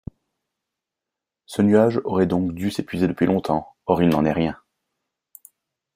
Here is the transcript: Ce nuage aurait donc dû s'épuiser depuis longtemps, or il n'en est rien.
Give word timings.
Ce 1.45 1.61
nuage 1.61 2.01
aurait 2.05 2.25
donc 2.25 2.53
dû 2.55 2.71
s'épuiser 2.71 3.07
depuis 3.07 3.27
longtemps, 3.27 3.75
or 3.85 4.01
il 4.01 4.09
n'en 4.09 4.25
est 4.25 4.31
rien. 4.33 4.59